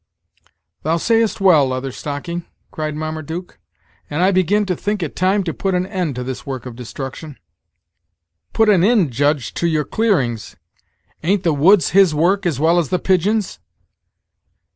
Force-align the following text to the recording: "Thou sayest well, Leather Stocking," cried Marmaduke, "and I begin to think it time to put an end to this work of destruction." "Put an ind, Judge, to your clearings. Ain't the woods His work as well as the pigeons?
"Thou 0.81 0.97
sayest 0.97 1.39
well, 1.39 1.67
Leather 1.67 1.91
Stocking," 1.91 2.43
cried 2.71 2.95
Marmaduke, 2.95 3.59
"and 4.09 4.23
I 4.23 4.31
begin 4.31 4.65
to 4.65 4.75
think 4.75 5.03
it 5.03 5.15
time 5.15 5.43
to 5.43 5.53
put 5.53 5.75
an 5.75 5.85
end 5.85 6.15
to 6.15 6.23
this 6.23 6.43
work 6.43 6.65
of 6.65 6.75
destruction." 6.75 7.37
"Put 8.51 8.67
an 8.67 8.83
ind, 8.83 9.11
Judge, 9.11 9.53
to 9.53 9.67
your 9.67 9.85
clearings. 9.85 10.55
Ain't 11.21 11.43
the 11.43 11.53
woods 11.53 11.91
His 11.91 12.15
work 12.15 12.47
as 12.47 12.59
well 12.59 12.79
as 12.79 12.89
the 12.89 12.97
pigeons? 12.97 13.59